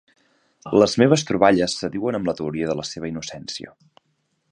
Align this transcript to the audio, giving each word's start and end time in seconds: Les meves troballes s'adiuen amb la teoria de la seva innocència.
Les 0.83 0.95
meves 1.01 1.23
troballes 1.31 1.75
s'adiuen 1.81 2.19
amb 2.19 2.31
la 2.31 2.35
teoria 2.39 2.71
de 2.71 2.77
la 2.81 2.87
seva 2.93 3.11
innocència. 3.13 3.75